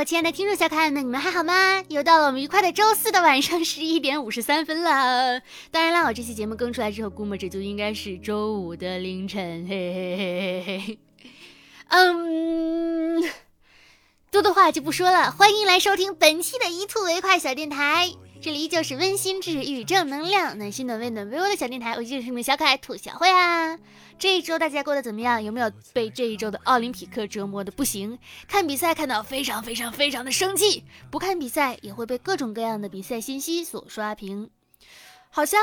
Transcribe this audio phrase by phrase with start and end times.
[0.00, 1.84] 我亲爱的听众小可爱们，你们还好吗？
[1.88, 5.42] 又到了我们愉快的周四的晚上十一点五十三分了。
[5.70, 9.66] 当然啦，我这期节目更出来之后，估摸着就应该是周五的凌晨。
[9.68, 10.98] 嘿嘿嘿嘿嘿。
[11.88, 13.22] 嗯，
[14.30, 18.10] 多的话就不说了，欢迎来收听本期的一兔为快小电台。
[18.42, 23.78] 这里依旧是温馨治愈、正能量、暖心暖胃暖被窝的小电台，我就是你们小可爱兔小慧啊。
[24.18, 25.44] 这一周大家过得怎么样？
[25.44, 28.18] 有没有被这一周的奥林匹克折磨的不行？
[28.48, 34.48] 看比赛看到非常非常非常的生气，不看比赛也会被各种各样的比赛信息所刷屏。
[35.28, 35.60] 好像，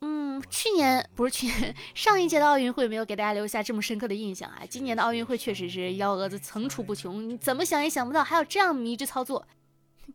[0.00, 4.62] 嗯，去年不是去年上一届的奥运会没有给大家留下这么深刻的印象啊。
[4.66, 9.46] 今年的奥运会确实是幺蛾子层出不穷，你怎么想也想不到还有这样迷之操作。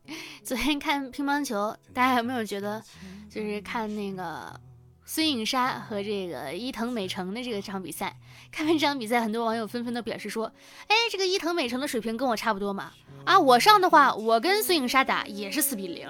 [0.43, 2.81] 昨天看乒乓球，大家有没有觉得，
[3.29, 4.59] 就是看那个
[5.05, 8.15] 孙颖莎和这个伊藤美诚的这个场比赛？
[8.51, 10.51] 看完这场比赛，很多网友纷纷都表示说
[10.87, 12.91] ：“哎，这个伊藤美诚的水平跟我差不多嘛？
[13.25, 16.07] 啊，我上的话，我跟孙颖莎打也是四比零。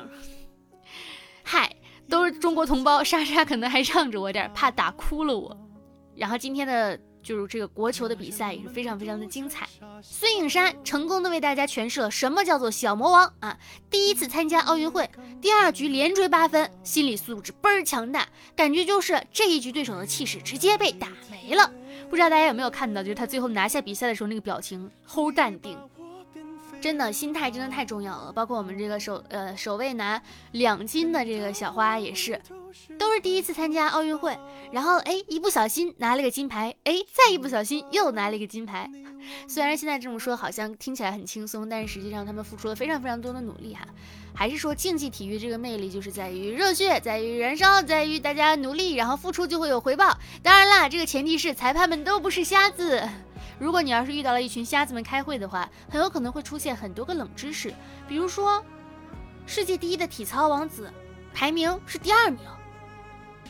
[1.44, 1.76] 嗨，
[2.10, 5.58] 都是中国同胞，莎莎可能还让着我点，怕打哭了我。
[6.16, 9.68] 然后今天的。”就是这个国球的比赛也是非常非常的精彩。
[10.04, 13.58] 孙颖莎成功的为大家诠释了什么叫做小魔王啊！
[13.90, 15.10] 第一次参加奥运会，
[15.42, 21.74] 第二局连追八分，心理素质倍儿强大，感觉就是这一局对手的气势直接被打没了。
[22.12, 25.76] 不知道大家有没有看到，就是他最后拿下比赛的时候那个表情，齁淡定。
[26.82, 32.40] 真的心态真的太重要了，包括我们这个首呃首位拿两金的这个小花也是，
[33.00, 34.38] 都是第一次参加奥运会，
[34.72, 38.90] 然后哎一不小心拿了个金牌，哎再一不小心又拿了一个金牌。
[39.48, 43.88] 虽然现在这么说好像听起来很轻松，但是实际上他们付出了非常非常多的努力哈。
[44.36, 50.16] 还是说竞技体育这个魅力就是在于热血，在于燃烧，在于大家努力，然后付出就会有回报。
[50.44, 53.02] 当然啦，这个前提是裁判们都不是瞎子。
[53.60, 57.74] 如果你要是遇到了一群瞎子们开会的话，很有可能会出现很多个冷知识，
[58.08, 58.64] 比如说，
[59.46, 60.92] 世界第一的体操王子
[61.34, 62.40] 排名是第二名，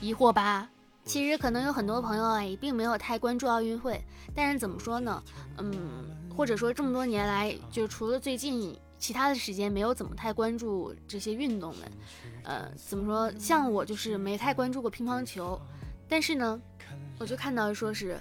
[0.01, 0.69] 疑惑吧？
[1.03, 4.03] 其实可能有很多朋友啊，也并没有太关注奥运会，
[4.33, 5.23] 但是怎么说呢？
[5.57, 6.05] 嗯，
[6.35, 11.91] 或者说这么多年来，就除了最近其他的时间没有怎么太关注这些运动们，
[12.43, 13.39] 呃，怎么说？
[13.39, 15.59] 像我就是没太关注过乒乓球，
[16.09, 16.59] 但是呢，
[17.19, 18.19] 我就看到说是。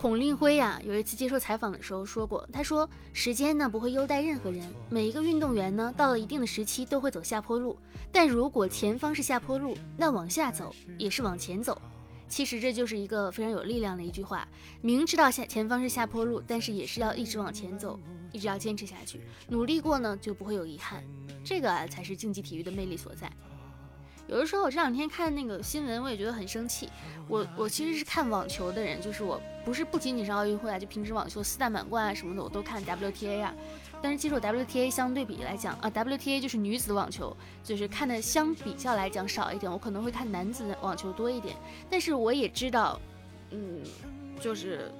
[0.00, 7.76] 孔令辉呀，有一次接受采访的时候说过，他说：“时间呢不会优待任何人，每一个运动员呢到了一定的时期都会走下坡路，
[8.10, 11.78] 但如果前方是下坡路，那往下走也是往前走。
[12.30, 14.48] 其实这就是一个非常有力量的一句话，
[14.80, 18.00] 明知道下前方是下坡路，但是也是要一直往前走，
[18.32, 21.04] 一直要坚持下去，努力过呢就不会有遗憾，
[21.44, 23.30] 这个啊才是竞技体育的魅力所在。”
[24.30, 26.88] 有的时候我这两天看那个新闻，我也觉得很生气。
[27.26, 33.52] 我我其实是看网球的人，就是我不是不仅仅是奥运会啊，就平时网球四大满贯啊什么的我都看 WTA 啊。
[34.00, 41.56] 但是其实我 WTA 相对比来讲啊，WTA 就是女子网球，就是看的相比较来讲少一点，我可能会看男子网球多一点。
[41.90, 43.00] 但是我也知道，
[43.50, 43.82] 嗯，
[44.40, 44.92] 就是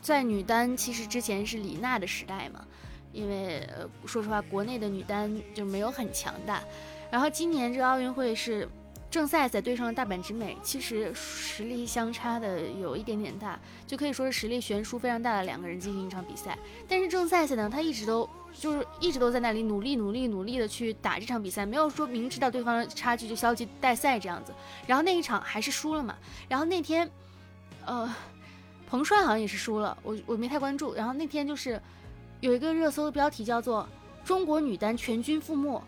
[0.00, 2.64] 在女单其实之前是李娜的时代嘛，
[3.12, 3.68] 因为
[4.06, 6.62] 说实话国内的女单就没有很强大。
[7.10, 8.68] 然后今年这个奥运会是
[9.10, 16.56] 郑赛赛对上了大阪直美，其实实力相差的有一点点大，就可以说是实力悬殊非常大的两个人进行一场比赛。
[16.88, 24.54] 但是郑赛赛呢，他一直都就是一直都在那里努力努力努力的去打这场比赛，没有说明知道对方的差距就消极待赛这样子。
[24.86, 26.16] 然后那一场还是输了嘛。
[26.48, 27.10] 然后那天，
[27.84, 28.14] 呃，
[28.86, 30.94] 彭帅好像也是输了，我我没太关注。
[30.94, 31.82] 然后那天就是
[32.38, 33.88] 有一个热搜的标题叫做
[34.24, 35.82] “中国女单全军覆没”。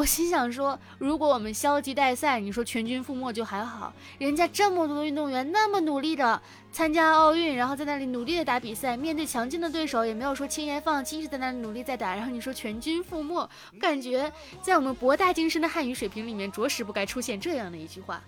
[0.00, 3.92] 我心想说，如果我们消极待赛，你说全军覆没就还好。
[4.16, 6.40] 人家这么多的运动员那么努力的
[6.72, 12.14] 参加奥运，然后在那里努力的打比赛，面对强劲的对手也没有说轻言放弃，是在那里努力在打。
[12.14, 13.46] 然后你说全军覆没，
[13.78, 18.22] 感觉在我们博大精深的汉语水平里面，着实不该出现这样的一句话。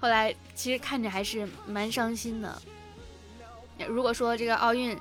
[0.00, 2.60] 后来其实看着还是蛮伤心的。
[3.88, 4.94] 如果说这个奥运，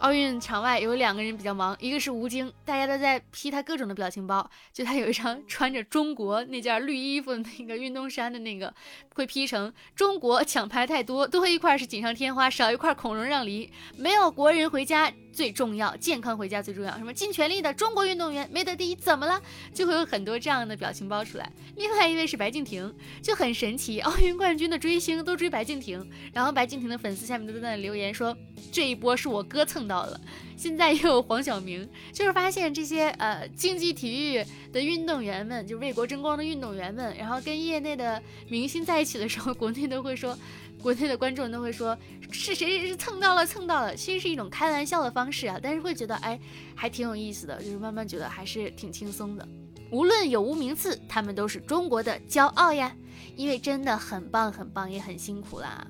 [0.00, 8.72] 奥运场外有两个人比较忙，一个是吴京，大家都在 P 他各种的表情包，就他有一张穿着中国那件绿衣服的那个运动衫的那个，
[9.14, 15.12] 会 P 成中国抢牌太多，多一块是锦上添花，少一块孔融让梨，没有国人回家。
[15.32, 16.96] 最重要，健康回家最重要。
[16.98, 19.40] 什么尽全力的中国运动员没得第一怎么了？
[19.72, 21.50] 就会有很多这样的表情包出来。
[21.76, 22.92] 另外一位是白敬亭，
[23.22, 28.36] 就很神奇，奥运冠军的追星都追白敬亭，然后白敬亭的粉丝下面都在那留言说
[28.72, 30.20] 这一波是我哥蹭到了。
[30.56, 40.38] 现在又有黄晓明，就是发现这些呃竞技体育的运动员们，就为国争光的运动员们，然后跟业内的明星在一起的时候，国内都会说。
[40.82, 41.96] 国内的观众都会说
[42.30, 46.38] 是谁是蹭到了蹭到了，其实是一种开玩笑的方式啊，但是会觉得哎
[46.74, 49.46] 还挺有意思的，就是慢慢觉得还是挺轻松的。
[49.90, 52.94] 无论有无名次，他们都是中国的骄傲呀，
[53.36, 55.86] 因为真的很棒很棒，也很辛苦啦。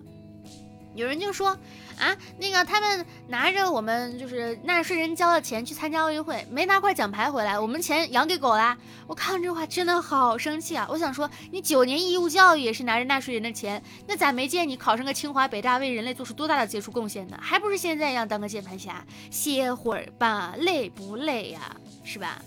[0.95, 1.57] 有人就说
[1.99, 8.77] 啊，那个他们拿着我们就是纳税人交的钱去参加奥运会，没拿块奖牌回来，我们钱养给狗啦！
[9.07, 10.87] 我看完这话真的好生气啊！
[10.91, 17.39] 我想说，你九年义务教育也是拿着纳税人的钱，那咋没见你考上个清华北大，为人类做出多大的杰出贡献呢？
[17.41, 21.77] 还不是现在一样当个键盘侠，歇会儿吧，累不累呀？
[22.03, 22.43] 是吧？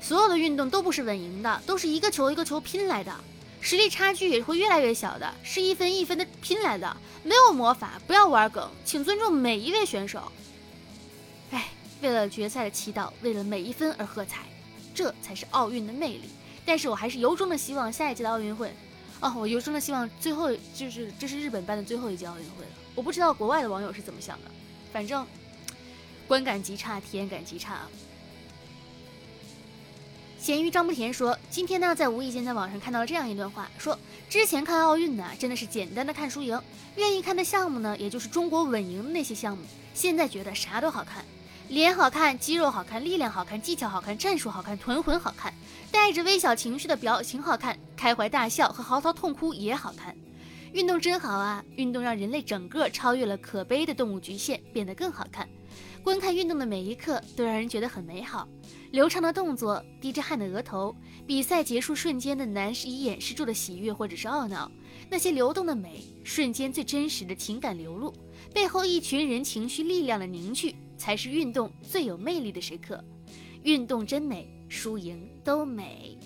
[0.00, 3.12] 所有的运动都不是稳赢的，都是一个球一个球拼来的。
[3.60, 10.32] 实力差距也会越来越小的，是一分一分的拼来的，没有魔法，不要玩梗，请尊重每一位选手。
[11.50, 11.68] 哎，
[12.00, 14.46] 为了决赛的祈祷，为了每一分而喝彩，
[14.94, 16.30] 这才是奥运的魅力。
[16.64, 18.72] 但是我还是由衷的希望下一届的奥运会，
[19.20, 22.70] 哦，我由衷的希望最后就是这是日本办的最后一届奥运会了。
[22.94, 24.50] 我不知道国外的网友是怎么想的，
[24.92, 25.26] 反正
[26.26, 27.80] 观感极差，体验感极差。
[30.40, 33.96] 咸鱼张不甜说：“今天呢，在无意间在网上看到了这样一段话，说
[34.30, 36.58] 之前看奥运呢，真的是简单的看输赢，
[36.96, 39.62] 愿意看的项目呢，也就是中国稳赢的那些项目。
[39.92, 41.22] 现在觉得啥都好看，
[41.68, 45.52] 脸好看，肌肉好看，力量好看，技巧好看，战术好看，臀魂好看，
[45.92, 50.16] 带着微小情绪的表情好看，开怀大笑和嚎啕痛哭也好看。
[50.72, 51.64] 运动真好啊！
[51.76, 55.48] 运动让人类整个超越了可悲的动物局限，变得更好看。
[56.02, 58.48] 观看运动的每一刻都让人觉得很美好。”
[58.92, 60.94] 流畅的动作，滴着汗的额头，
[61.26, 64.70] 比赛结束瞬间的难以掩饰住的喜悦或者是懊恼，
[65.08, 68.12] 那些流动的美，瞬间最真实的情感流露，
[68.52, 73.02] 背后一群人情绪力量的凝聚，才是运动最有魅力的时刻。
[73.62, 76.18] 运动真美，输赢都美，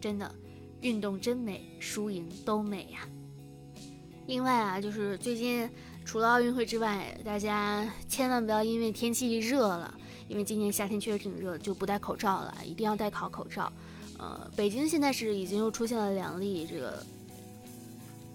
[0.00, 0.34] 真的，
[0.80, 3.00] 运动真美，输赢都美呀。
[4.26, 5.68] 另外啊，就是最近
[6.04, 9.94] 除了奥运会之外，大家千万不要因为天气热了。
[10.28, 13.72] 因为今年夏天确实挺热，就不戴口罩了，一定要戴好口罩。
[14.16, 17.04] 呃，北京现在是已经又出现了两例这个，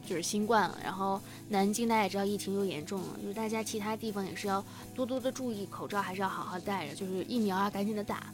[0.06, 0.78] 就是新冠了。
[0.84, 4.62] 然后南京大家也知道疫情又严重了，就是大家其他地方也是要
[4.94, 6.96] 多多的注意，口罩还是要好好戴着。
[6.96, 8.26] 就是疫苗啊，赶紧的打。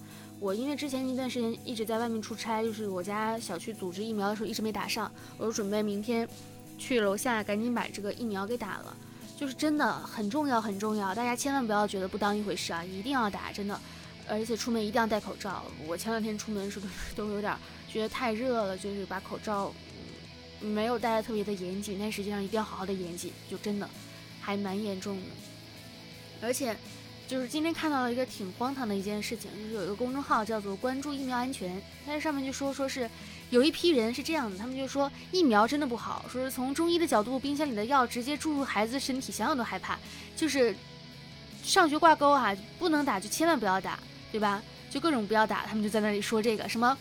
[0.41, 6.27] 我因为之前一段时间一直在外面出差，就是我家小区组织疫苗的时候一直没打上，我就准备明天
[6.79, 8.97] 去楼下赶紧把这个疫苗给打了。
[9.37, 13.79] 就是真的很重要，很重要，大家千万不要觉得不当一回事啊，一定要打，真的，
[14.27, 15.63] 而且出门一定要戴口罩。
[15.85, 17.55] 我前两天出门的时候都有点
[17.87, 19.71] 觉得太热了，就是把口罩
[20.59, 23.87] 没有戴的特别的严谨，但实际上一定要好好的严谨，就真的
[24.39, 25.23] 还蛮严重的。
[26.41, 26.75] 而且
[27.31, 33.09] 就是今天看到了一个挺荒唐的一件事情，就是有一个公众号叫做“关注疫苗安全”，它上面就说说是。
[33.51, 39.97] 有一批人是这样的，他们就说疫苗真的不好，说是从中医的角度，冰箱里的药直接注入孩子身体，想想都害怕。
[40.35, 40.75] 就是
[41.63, 43.97] 上学挂钩哈，不能打就千万不要打，
[44.29, 44.61] 对吧？
[44.89, 46.97] 就各种不要打，他们就在那里说这个什么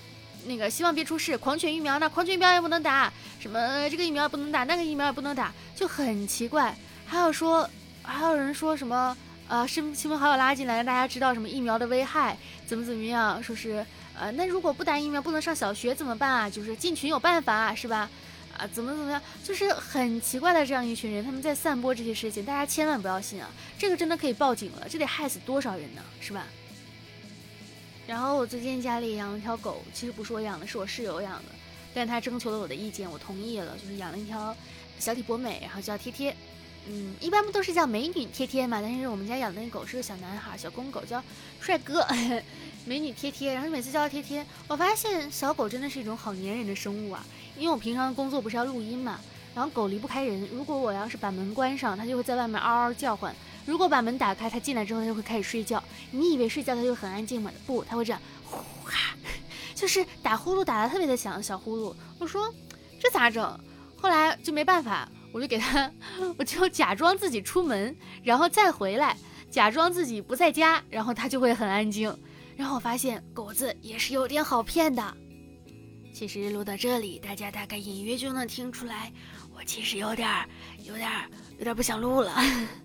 [0.47, 6.73] 那个希望别出事，狂犬疫苗那狂犬疫苗也不能打，什么这个疫苗也不能打，那个疫苗也不能打，就很奇怪。
[7.05, 7.69] 还有说
[8.03, 9.17] 还有人说什么
[9.51, 12.39] 呃是亲朋好友拉进来让大家知道什么疫苗的危害，
[12.69, 13.85] 怎么怎么样，说是。
[14.15, 16.49] 呃，那如果不打疫苗不能上小学怎么办啊？
[16.49, 18.09] 就是进群有办法是吧？
[18.57, 19.21] 啊，怎么怎么样？
[19.43, 23.51] 就是很奇怪的这样一群人，他们在散播这些事情，大家千万不要信啊！
[23.77, 26.03] 这个真的可以报警了，这得害死多少人呢？
[26.21, 26.47] 是吧？
[28.07, 31.47] 然后我最近家里养了条狗，其实不是我养的，是我室友养的，
[31.93, 34.55] 但他征求了我的意见，我同意了，就是养了一条
[35.01, 36.37] 小体博美，然后叫贴贴。
[36.93, 38.81] 嗯，一般不都是叫美女贴贴嘛？
[38.83, 41.23] 但是我们家养的那狗是个小男孩，小公狗，叫
[41.61, 42.05] 帅哥。
[42.85, 47.25] 美女贴贴，然后每次叫它贴贴，我发现小狗真的是一种好粘人的生物啊。
[47.57, 49.21] 因为我平常工作不是要录音嘛，
[49.55, 50.49] 然后狗离不开人。
[50.51, 53.33] 如果我要是把门关上，它就会在外面嗷嗷叫唤；
[53.67, 55.81] 如果把门打开，它进来之后它就会开始睡觉。
[56.11, 57.53] 你以为睡觉它就很安静吗？
[57.67, 59.15] 不，它会这样呼哈，
[59.77, 61.95] 就是打呼噜打的特别的响，小呼噜。
[62.19, 62.53] 我说
[62.99, 63.61] 这咋整？
[64.01, 65.91] 后来就没办法，我就给他，
[66.37, 69.17] 我就假装自己出门，然后再回来，
[69.51, 72.17] 假装自己不在家，然后他就会很安静。
[72.57, 75.17] 然后我发现狗子也是有点好骗的。
[76.13, 79.13] 其实录到这里，大家大概隐约就能听出来，
[79.55, 80.29] 我其实有点、
[80.83, 81.09] 有点、
[81.59, 82.35] 有点不想录了，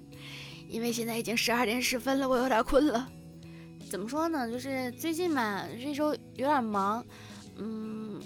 [0.70, 3.10] 因为现在已经十二点十分了，我有点困了。
[3.90, 4.50] 怎么说呢？
[4.50, 7.06] 就是最近嘛，这周有点忙，
[7.58, 8.22] 嗯，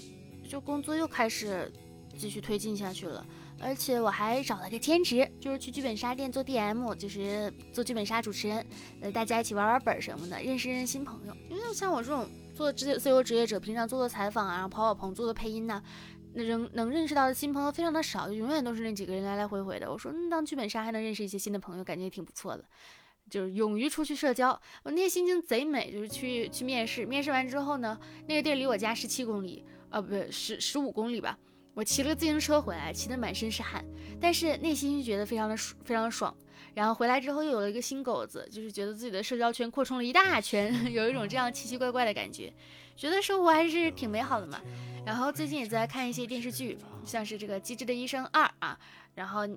[0.47, 1.71] 就工作又开始
[2.19, 3.25] 继续推进下去了。
[3.61, 8.65] 而且我还找了个兼职，就是去剧本杀店做 DM，就是做剧本杀主持人，
[9.01, 11.35] 呃，大家一起玩玩本什么的，认识认识新朋友。
[11.49, 15.81] 因为像我这种做自自由职业者，平常做做采访啊，然后跑跑棚做做配音呐，
[16.33, 19.91] 那能能认识到的新朋友非常的少，永远都是那几个人来来回回的。
[19.91, 22.63] 我说，嗯，当剧本杀还能认识一些新的朋友，感觉也挺不错的。
[23.29, 24.49] 就是勇于出去社交，
[24.83, 25.91] 我那天心情贼美。
[25.91, 31.37] 就是去去面试，面试完之后呢，那个地儿离我家十七公里，呃，不对，十十五公里吧。
[31.79, 33.81] 我骑了个自行车回来，骑得满身是汗，
[34.19, 36.35] 但是内心觉得非常的非常的爽。
[36.73, 42.53] 然后回来之后又有了一个新狗子，就是觉得自己的社交圈扩充了一大圈， 有一种这样奇奇怪怪的感觉，
[42.97, 44.59] 觉得生活还是挺美好的嘛。
[45.05, 48.77] 然后最近也在看一些电视剧，像是这个《机智的医生二》啊，
[49.15, 49.47] 然后。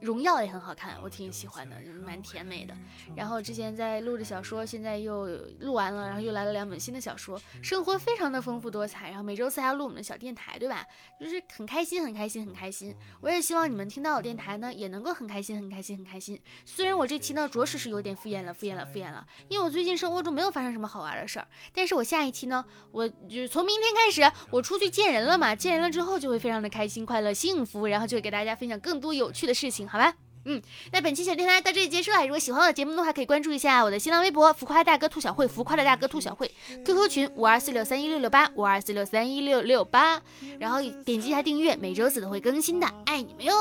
[0.00, 2.74] 荣耀也很好看，我挺喜欢的，蛮甜美的。
[3.16, 5.26] 然后之前在录着小说，现在又
[5.60, 9.08] 录完了，然后又来了两本新的小说，生活非常的丰富多彩。
[9.08, 10.86] 然后每周四还要录我们的小电台，对吧？
[11.18, 12.94] 就是很开心，很开心，很开心。
[13.20, 16.40] 我也希望你们听到我电台呢，也能够很开心，很开心，很开心。
[16.64, 21.48] 虽然我这期呢，着实是有点敷衍了，敷衍了，敷衍了，因为我最近生活中没有发生什么好玩的事儿。
[21.72, 29.87] 但是我下一期呢，我就从明天开始，我出去见人了嘛，见人了之后就会非常的开心、快乐、幸福，然后就会给大家分享更多有趣的事情。
[29.88, 30.12] 好吧，
[30.44, 32.22] 嗯，那本期小电台到这里结束了。
[32.22, 36.50] 如果喜欢我的节目的话，可以关注一下我的新浪微博“浮夸大哥兔小慧”，浮夸的大哥兔小慧
[36.84, 40.22] ，QQ 群五二四六三一六六八五二四六三一六六八，
[40.58, 43.52] 然后点击一下订阅，每周四都会更新的，爱你们哟！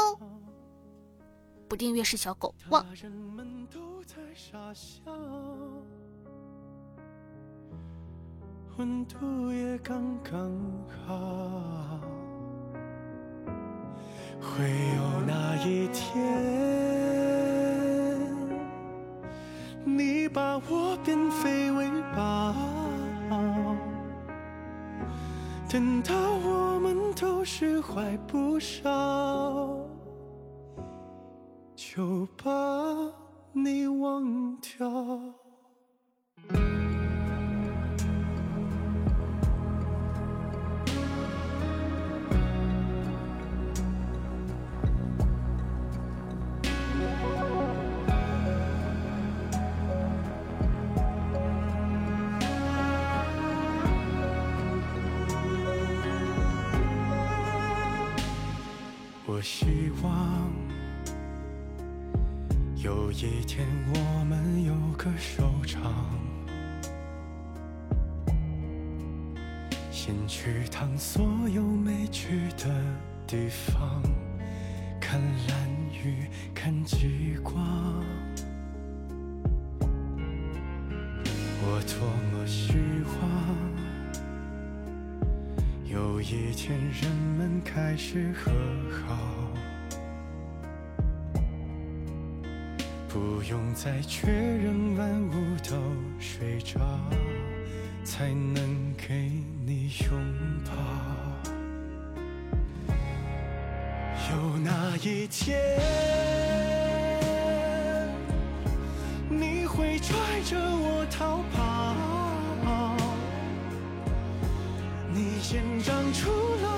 [1.68, 2.86] 不订阅是小狗汪。
[8.78, 10.56] 温度也刚刚
[11.08, 12.17] 好。
[14.40, 14.64] 会
[14.96, 16.16] 有那一天，
[19.84, 22.54] 你把我变废为宝，
[25.70, 26.16] 等到
[26.46, 28.90] 我们都释怀不少，
[31.76, 32.50] 就把
[33.52, 35.37] 你忘掉。
[59.38, 60.52] 我希望
[62.76, 65.94] 有一天我们有个收场，
[69.92, 72.84] 先去趟所有没去的
[73.28, 74.02] 地方，
[75.00, 77.54] 看蓝雨，看极光。
[81.62, 82.74] 我多么希
[83.22, 83.87] 望。
[85.98, 88.52] 有一天，人们开始和
[89.08, 89.18] 好，
[93.10, 95.34] 不用再确认万物
[95.68, 95.76] 都
[96.20, 96.80] 睡着，
[98.04, 99.32] 才能给
[99.66, 100.12] 你拥
[100.68, 100.72] 抱。
[104.30, 105.60] 有那一天，
[109.28, 111.77] 你会拽着我逃跑。
[115.50, 116.30] 先长出
[116.62, 116.77] 了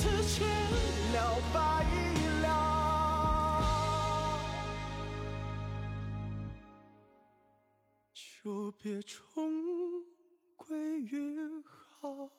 [0.00, 0.46] 此前
[1.12, 1.16] 了
[1.52, 1.58] 白
[2.42, 2.46] 了，
[8.14, 9.50] 就别重
[10.54, 12.30] 归于好。